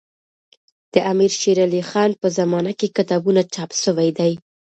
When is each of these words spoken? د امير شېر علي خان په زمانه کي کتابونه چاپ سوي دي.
د 0.93 0.95
امير 1.11 1.31
شېر 1.39 1.57
علي 1.65 1.81
خان 1.89 2.11
په 2.21 2.27
زمانه 2.39 2.71
کي 2.79 2.87
کتابونه 2.97 3.41
چاپ 3.53 3.71
سوي 3.83 4.09
دي. 4.17 4.33